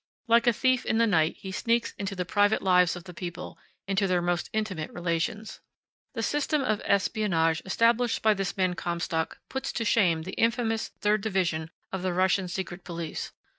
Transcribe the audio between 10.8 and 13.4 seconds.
Third Division of the Russian secret police.